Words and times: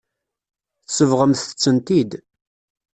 Tsebɣemt-tent-id. 0.87 2.11